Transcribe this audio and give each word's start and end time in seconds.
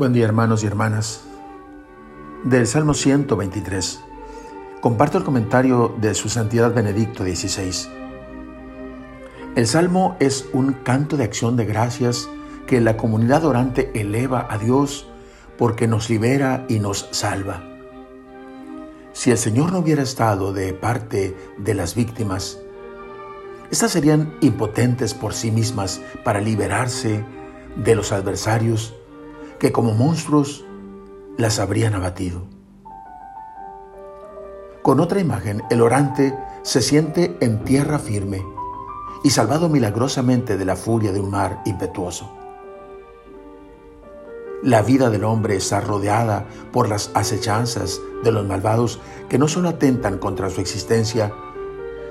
Buen 0.00 0.14
día 0.14 0.24
hermanos 0.24 0.64
y 0.64 0.66
hermanas. 0.66 1.20
Del 2.44 2.66
Salmo 2.66 2.94
123. 2.94 4.00
Comparto 4.80 5.18
el 5.18 5.24
comentario 5.24 5.94
de 6.00 6.14
su 6.14 6.30
Santidad 6.30 6.72
Benedicto 6.72 7.22
XVI. 7.22 7.86
El 9.56 9.66
Salmo 9.66 10.16
es 10.18 10.46
un 10.54 10.72
canto 10.72 11.18
de 11.18 11.24
acción 11.24 11.54
de 11.58 11.66
gracias 11.66 12.30
que 12.66 12.80
la 12.80 12.96
comunidad 12.96 13.44
orante 13.44 13.90
eleva 13.92 14.46
a 14.48 14.56
Dios 14.56 15.06
porque 15.58 15.86
nos 15.86 16.08
libera 16.08 16.64
y 16.66 16.78
nos 16.78 17.06
salva. 17.10 17.62
Si 19.12 19.30
el 19.30 19.36
Señor 19.36 19.70
no 19.70 19.80
hubiera 19.80 20.02
estado 20.02 20.54
de 20.54 20.72
parte 20.72 21.36
de 21.58 21.74
las 21.74 21.94
víctimas, 21.94 22.58
estas 23.70 23.92
serían 23.92 24.34
impotentes 24.40 25.12
por 25.12 25.34
sí 25.34 25.50
mismas 25.50 26.00
para 26.24 26.40
liberarse 26.40 27.22
de 27.76 27.94
los 27.94 28.12
adversarios 28.12 28.94
que 29.60 29.70
como 29.70 29.92
monstruos 29.92 30.64
las 31.36 31.60
habrían 31.60 31.94
abatido. 31.94 32.42
Con 34.82 34.98
otra 34.98 35.20
imagen, 35.20 35.62
el 35.70 35.82
orante 35.82 36.36
se 36.62 36.80
siente 36.80 37.36
en 37.40 37.62
tierra 37.64 37.98
firme 37.98 38.44
y 39.22 39.30
salvado 39.30 39.68
milagrosamente 39.68 40.56
de 40.56 40.64
la 40.64 40.76
furia 40.76 41.12
de 41.12 41.20
un 41.20 41.30
mar 41.30 41.60
impetuoso. 41.66 42.32
La 44.62 44.82
vida 44.82 45.10
del 45.10 45.24
hombre 45.24 45.56
está 45.56 45.80
rodeada 45.80 46.46
por 46.72 46.88
las 46.88 47.10
acechanzas 47.14 48.00
de 48.24 48.32
los 48.32 48.46
malvados 48.46 48.98
que 49.28 49.38
no 49.38 49.46
solo 49.46 49.68
atentan 49.68 50.18
contra 50.18 50.48
su 50.48 50.60
existencia, 50.62 51.32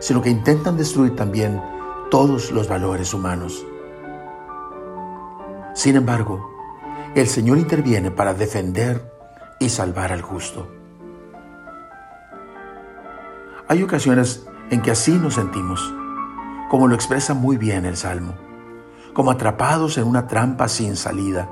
sino 0.00 0.20
que 0.20 0.30
intentan 0.30 0.76
destruir 0.76 1.16
también 1.16 1.62
todos 2.10 2.50
los 2.52 2.68
valores 2.68 3.12
humanos. 3.14 3.66
Sin 5.74 5.96
embargo, 5.96 6.57
el 7.14 7.26
Señor 7.26 7.58
interviene 7.58 8.10
para 8.10 8.34
defender 8.34 9.02
y 9.58 9.68
salvar 9.70 10.12
al 10.12 10.22
justo. 10.22 10.68
Hay 13.66 13.82
ocasiones 13.82 14.46
en 14.70 14.82
que 14.82 14.90
así 14.90 15.12
nos 15.12 15.34
sentimos, 15.34 15.94
como 16.70 16.86
lo 16.86 16.94
expresa 16.94 17.34
muy 17.34 17.56
bien 17.56 17.84
el 17.84 17.96
Salmo, 17.96 18.34
como 19.14 19.30
atrapados 19.30 19.98
en 19.98 20.04
una 20.04 20.26
trampa 20.26 20.68
sin 20.68 20.96
salida, 20.96 21.48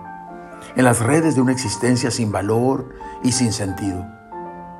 en 0.76 0.84
las 0.84 1.00
redes 1.00 1.34
de 1.34 1.40
una 1.40 1.52
existencia 1.52 2.10
sin 2.10 2.30
valor 2.32 2.90
y 3.22 3.32
sin 3.32 3.52
sentido. 3.52 4.06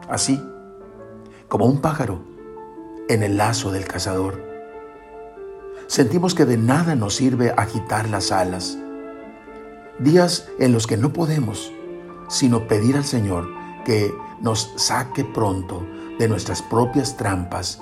Así, 0.09 0.43
como 1.49 1.67
un 1.67 1.81
pájaro 1.81 2.23
en 3.09 3.23
el 3.23 3.37
lazo 3.37 3.71
del 3.71 3.87
cazador. 3.87 4.45
Sentimos 5.87 6.35
que 6.35 6.45
de 6.45 6.57
nada 6.57 6.97
nos 6.97 7.15
sirve 7.15 7.53
agitar 7.57 8.09
las 8.09 8.33
alas, 8.33 8.79
días 9.99 10.49
en 10.59 10.73
los 10.73 10.87
que 10.87 10.97
no 10.97 11.13
podemos 11.13 11.73
sino 12.29 12.67
pedir 12.67 12.97
al 12.97 13.05
Señor 13.05 13.49
que 13.85 14.15
nos 14.41 14.73
saque 14.77 15.25
pronto 15.25 15.87
de 16.19 16.29
nuestras 16.29 16.63
propias 16.63 17.17
trampas 17.17 17.81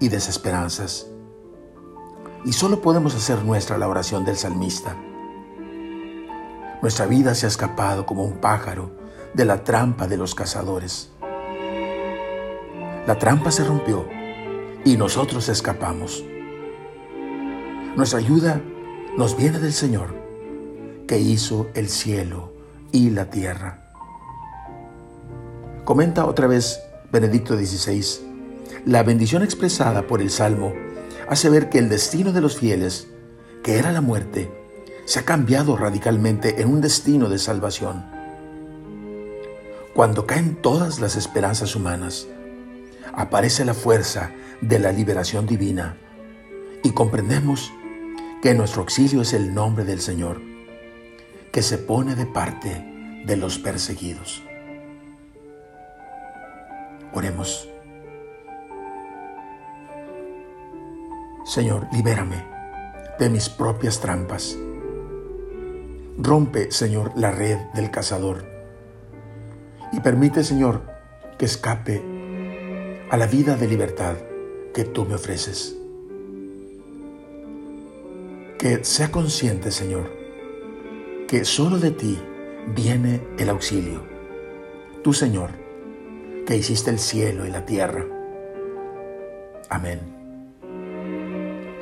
y 0.00 0.08
desesperanzas. 0.08 1.06
Y 2.44 2.52
solo 2.52 2.80
podemos 2.80 3.14
hacer 3.14 3.44
nuestra 3.44 3.78
la 3.78 3.88
oración 3.88 4.24
del 4.24 4.36
salmista. 4.36 4.96
Nuestra 6.80 7.06
vida 7.06 7.34
se 7.34 7.46
ha 7.46 7.48
escapado 7.48 8.06
como 8.06 8.24
un 8.24 8.38
pájaro 8.38 8.90
de 9.34 9.44
la 9.44 9.62
trampa 9.62 10.08
de 10.08 10.16
los 10.16 10.34
cazadores. 10.34 11.10
La 13.06 13.18
trampa 13.18 13.50
se 13.50 13.64
rompió 13.64 14.08
y 14.84 14.96
nosotros 14.96 15.48
escapamos. 15.48 16.24
Nuestra 17.96 18.18
ayuda 18.18 18.60
nos 19.16 19.36
viene 19.36 19.58
del 19.58 19.72
Señor 19.72 20.14
que 21.12 21.18
hizo 21.18 21.68
el 21.74 21.90
cielo 21.90 22.54
y 22.90 23.10
la 23.10 23.28
tierra. 23.28 23.84
Comenta 25.84 26.24
otra 26.24 26.46
vez 26.46 26.80
Benedicto 27.12 27.54
XVI, 27.54 28.02
la 28.86 29.02
bendición 29.02 29.42
expresada 29.42 30.06
por 30.06 30.22
el 30.22 30.30
Salmo 30.30 30.72
hace 31.28 31.50
ver 31.50 31.68
que 31.68 31.76
el 31.76 31.90
destino 31.90 32.32
de 32.32 32.40
los 32.40 32.56
fieles, 32.56 33.08
que 33.62 33.76
era 33.76 33.92
la 33.92 34.00
muerte, 34.00 34.50
se 35.04 35.18
ha 35.18 35.26
cambiado 35.26 35.76
radicalmente 35.76 36.62
en 36.62 36.70
un 36.70 36.80
destino 36.80 37.28
de 37.28 37.38
salvación. 37.38 38.06
Cuando 39.94 40.24
caen 40.26 40.56
todas 40.62 40.98
las 40.98 41.16
esperanzas 41.16 41.76
humanas, 41.76 42.26
aparece 43.12 43.66
la 43.66 43.74
fuerza 43.74 44.30
de 44.62 44.78
la 44.78 44.92
liberación 44.92 45.46
divina 45.46 45.98
y 46.82 46.92
comprendemos 46.92 47.70
que 48.40 48.54
nuestro 48.54 48.80
auxilio 48.80 49.20
es 49.20 49.34
el 49.34 49.52
nombre 49.52 49.84
del 49.84 50.00
Señor 50.00 50.51
que 51.52 51.62
se 51.62 51.76
pone 51.76 52.14
de 52.14 52.24
parte 52.24 53.22
de 53.26 53.36
los 53.36 53.58
perseguidos. 53.58 54.42
Oremos. 57.12 57.68
Señor, 61.44 61.88
libérame 61.92 62.42
de 63.18 63.28
mis 63.28 63.50
propias 63.50 64.00
trampas. 64.00 64.56
Rompe, 66.16 66.70
Señor, 66.70 67.12
la 67.16 67.30
red 67.30 67.58
del 67.74 67.90
cazador 67.90 68.46
y 69.92 70.00
permite, 70.00 70.44
Señor, 70.44 70.86
que 71.38 71.44
escape 71.44 72.02
a 73.10 73.16
la 73.18 73.26
vida 73.26 73.56
de 73.56 73.68
libertad 73.68 74.16
que 74.72 74.84
tú 74.84 75.04
me 75.04 75.16
ofreces. 75.16 75.76
Que 78.58 78.84
sea 78.84 79.10
consciente, 79.10 79.70
Señor, 79.70 80.21
que 81.32 81.46
solo 81.46 81.78
de 81.78 81.92
ti 81.92 82.18
viene 82.76 83.22
el 83.38 83.48
auxilio. 83.48 84.02
Tú, 85.02 85.14
Señor, 85.14 85.48
que 86.46 86.56
hiciste 86.56 86.90
el 86.90 86.98
cielo 86.98 87.46
y 87.46 87.50
la 87.50 87.64
tierra. 87.64 88.04
Amén. 89.70 90.00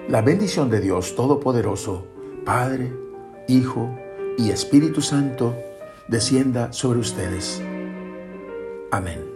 La 0.09 0.22
bendición 0.22 0.71
de 0.71 0.81
Dios 0.81 1.16
Todopoderoso, 1.16 2.06
Padre, 2.44 2.93
Hijo 3.49 3.93
y 4.39 4.50
Espíritu 4.50 5.00
Santo, 5.00 5.56
descienda 6.06 6.72
sobre 6.72 7.00
ustedes. 7.00 7.60
Amén. 8.93 9.30